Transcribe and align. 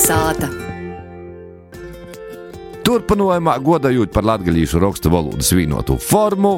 Kalnasāta. 0.00 0.48
Turpinājumā, 2.86 3.58
godājot 3.60 4.14
par 4.14 4.24
latviešu 4.24 4.80
rakstu 4.80 5.10
valodas 5.12 5.50
vienotu 5.52 5.98
formu, 6.00 6.54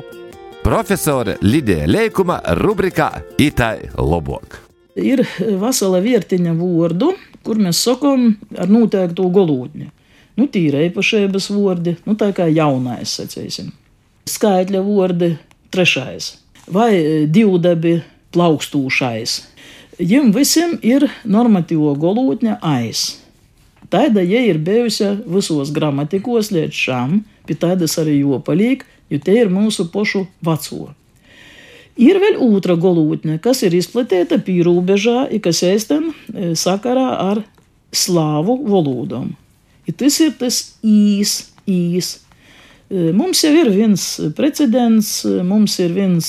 profesore 0.62 1.34
Lidija 1.42 1.88
Leikuma 1.90 2.38
rubrikā 2.60 3.08
Itai 3.42 3.90
Lobok. 3.98 4.60
Ir 4.94 5.24
vesela 5.58 5.98
vērtiņa 6.04 6.54
vārdu, 6.54 7.10
kur 7.42 7.58
mēs 7.58 7.82
sakām 7.82 8.36
ar 8.54 8.70
noteiktu 8.70 9.26
golūdņu. 9.34 9.90
Nu, 10.38 10.46
tīra 10.46 10.86
īpašības 10.86 11.50
vārdi, 11.50 11.96
nu, 12.06 12.14
tā 12.14 12.30
kā 12.36 12.46
jaunais, 12.46 13.10
sacīsim. 13.18 13.72
Skaitļa 14.30 14.84
vārdi, 14.86 15.34
trešais, 15.74 16.36
vai 16.70 17.26
divdabi 17.26 17.98
plaukstūšais 18.30 19.40
Jiem 20.00 20.30
visiem 20.32 20.78
ir 20.80 21.04
normatīvo 21.28 21.92
golotņa 22.00 22.56
aiz. 22.64 23.21
Tāda 23.92 24.24
ja 24.24 24.40
ir 24.48 24.56
bijusi 24.64 25.10
visos 25.28 25.72
gramatikos 25.74 26.48
līdz 26.54 26.78
šam, 26.86 27.20
pie 27.44 27.58
tādas 27.60 27.98
arī 28.00 28.22
jopalīk, 28.22 28.86
jo 29.12 29.20
te 29.20 29.36
ir 29.36 29.52
mūsu 29.52 29.90
pošu 29.92 30.24
veco. 30.44 30.94
Ir 32.00 32.16
vēl 32.22 32.38
otra 32.40 32.78
golotne, 32.80 33.36
kas 33.42 33.60
ir 33.66 33.76
izplatīta 33.76 34.38
pīrūbežā, 34.40 35.26
kas 35.44 35.60
ēstam 35.68 36.08
e, 36.08 36.54
sakarā 36.56 37.08
ar 37.20 37.42
slāvu 37.92 38.56
valodām. 38.64 39.34
Tas 40.00 40.16
ir 40.24 40.32
tas 40.40 40.62
īs, 40.80 41.34
īs, 41.68 42.14
Mums 42.92 43.40
jau 43.40 43.54
ir 43.56 43.70
viens 43.72 44.02
precedents, 44.36 45.22
mums 45.48 45.78
ir 45.80 45.94
viens 45.96 46.26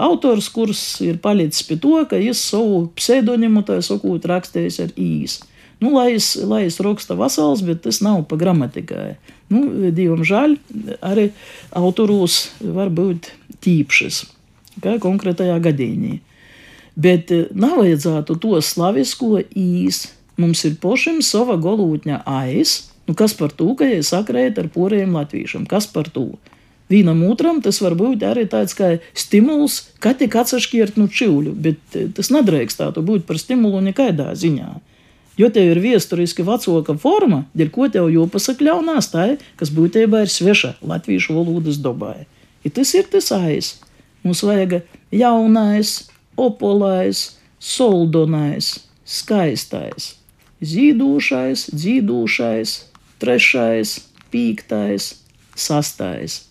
autors, 0.00 0.46
kurš 0.48 0.80
ir 1.04 1.18
palicis 1.20 1.66
pie 1.68 1.76
to, 1.76 1.98
ka 2.08 2.16
viņš 2.16 2.40
savu 2.40 2.78
pseidonimu 2.96 3.60
tā 3.68 3.76
sakot 3.84 4.24
rakstījis 4.30 4.78
ar 4.86 4.94
īsu. 4.96 5.44
Nu, 5.80 5.94
lai 5.96 6.14
es, 6.18 6.34
lai 6.36 6.66
es 6.68 6.80
raksta 6.84 7.16
vasals, 7.16 7.62
bet 7.64 7.82
tas 7.86 8.02
nav 8.04 8.26
pa 8.28 8.36
gramatikai. 8.40 9.14
Nu, 9.50 9.90
Dievam 9.96 10.22
žēl, 10.26 10.58
arī 11.00 11.30
autorūs 11.76 12.42
var 12.76 12.92
būt 12.92 13.32
tīpšas, 13.64 14.22
kā 14.84 14.98
konkrētajā 15.02 15.56
gadījumā. 15.64 16.18
Bet 17.00 17.32
nav 17.56 17.80
vajadzētu 17.80 18.36
to 18.42 18.60
slavisko 18.60 19.40
īs. 19.56 20.08
Mums 20.40 20.62
ir 20.64 20.76
pošim 20.80 21.20
sava 21.24 21.56
golūtņa 21.60 22.22
aiz, 22.28 22.90
Nu, 23.10 23.14
kas 23.14 23.32
par 23.34 23.50
to, 23.50 23.72
ka 23.74 23.88
ja 23.90 24.04
sakrēt 24.06 24.58
ar 24.62 24.68
poriem 24.70 25.16
latviešiem? 25.18 25.64
Kas 25.66 25.88
par 25.90 26.06
to? 26.14 26.28
Vienam 26.90 27.24
otram 27.26 27.58
tas 27.58 27.80
var 27.82 27.96
būt 27.98 28.22
arī 28.22 28.44
tāds 28.46 28.76
kā 28.78 28.92
stimuls, 29.18 29.80
kā 29.98 30.12
tik 30.14 30.36
atsašķirt 30.38 30.94
no 30.94 31.08
čiuļu, 31.10 31.54
bet 31.58 31.98
eh, 31.98 32.06
tas 32.14 32.30
nedrīkstētu 32.30 33.02
būt 33.02 33.26
par 33.26 33.40
stimulu 33.42 33.82
nekādā 33.82 34.28
ziņā. 34.38 34.68
Jo 35.38 35.48
tev 35.54 35.70
ir 35.70 35.80
vēsturiski 35.80 36.44
vecāka 36.44 36.96
forma, 37.00 37.44
dēļ 37.56 37.70
ko 37.74 37.88
tev 37.92 38.10
jau 38.12 38.26
pasakļaunās 38.30 39.10
tā, 39.12 39.26
kas 39.56 39.70
būtībā 39.72 40.24
ir 40.24 40.32
sveša 40.32 40.74
latviešu 40.82 41.36
valodas 41.38 41.78
dabai. 41.80 42.26
Ja 42.64 42.72
tas 42.76 42.92
ir 42.94 43.06
tas 43.08 43.30
aiz. 43.32 43.78
Mums 44.24 44.42
vajag 44.44 44.82
jaunais, 45.14 46.10
opolais, 46.36 47.38
soldonais, 47.60 48.74
skaistais, 49.04 50.14
zīdošais, 50.60 51.70
dzīdošais, 51.72 52.76
trešais, 53.20 53.96
piektais, 54.32 55.14
sastais. 55.56 56.42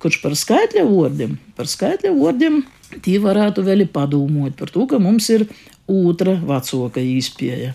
Kurš 0.00 0.20
par 0.22 0.36
skaitļa 0.36 0.84
vārdiem, 0.88 1.36
par 1.56 1.68
skaitļa 1.68 2.12
vārdiem, 2.16 2.62
tie 3.04 3.18
varētu 3.20 3.64
vēl 3.66 3.86
padomāt 3.92 4.56
par 4.56 4.72
to, 4.72 4.84
ka 4.88 5.00
mums 5.00 5.28
ir 5.32 5.46
otra 5.88 6.36
vecāka 6.40 7.00
izpēja. 7.00 7.74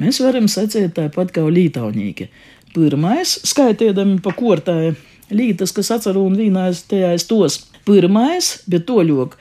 Mēs 0.00 0.20
varam 0.24 0.48
secēt 0.48 0.94
tāpat 0.96 1.34
kā 1.36 1.44
lītaunīgi. 1.44 2.30
Pirmais, 2.74 3.34
skaitījami 3.50 4.20
pa 4.24 4.32
kortāju 4.36 4.94
lītas, 5.34 5.74
kas 5.76 5.90
atceru 5.96 6.24
un 6.28 6.38
vīnājas 6.38 6.84
tajās 6.90 7.26
tos. 7.30 7.58
Pirmais, 7.86 8.52
bet 8.70 8.86
to 8.88 9.00
ļok, 9.04 9.36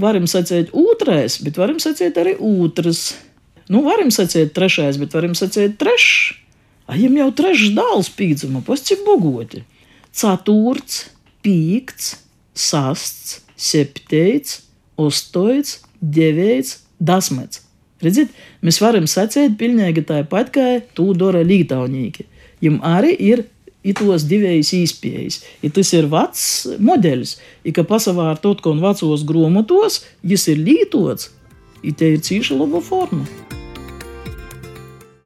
varam 0.00 0.26
secēt 0.30 0.72
otrais, 0.76 1.38
bet 1.44 1.60
varam 1.60 1.80
secēt 1.82 2.18
arī 2.18 2.34
otrs. 2.36 3.12
Nu, 3.72 3.84
varam 3.86 4.10
secēt 4.12 4.54
trešais, 4.56 4.98
bet 5.00 5.14
varam 5.16 5.36
secēt 5.38 5.78
trešais. 5.80 6.38
A 6.90 6.96
viņam 6.98 7.20
jau 7.20 7.28
trešs 7.38 7.70
dēls 7.76 8.10
pīdzuma, 8.18 8.60
pats 8.66 8.82
cik 8.88 9.04
bogoti. 9.06 9.62
Ceturts, 10.12 11.06
pīkts, 11.44 12.16
sasts, 12.52 13.38
septīts, 13.56 14.58
ostoits, 15.00 15.78
devēts, 16.02 16.82
dasmets. 17.00 17.62
Redziet, 18.02 18.34
mēs 18.66 18.80
varam 18.82 19.06
sacīt 19.10 19.54
pilnīgi 19.60 20.04
tāpat, 20.08 20.50
kā 20.54 20.66
to 20.96 21.12
dara 21.18 21.44
lītaunīgi. 21.46 22.26
Viņam 22.62 22.80
arī 22.86 23.14
ir 23.30 23.44
itos 23.86 24.26
divējs 24.30 24.72
īspējas. 24.78 25.40
Ja 25.62 25.70
tas 25.74 25.92
ir 25.94 26.10
vecs 26.10 26.44
modelis, 26.82 27.36
ja 27.66 27.74
ka 27.74 27.86
pasavār 27.86 28.38
tot, 28.42 28.62
ko 28.62 28.74
un 28.74 28.82
vecos 28.82 29.26
gromotos, 29.26 30.02
jis 30.22 30.50
ir 30.54 30.62
lītots, 30.62 31.32
ja 31.82 31.96
te 31.98 32.14
ir 32.14 32.22
cīša 32.22 32.58
laba 32.58 32.82
forma. 32.84 33.26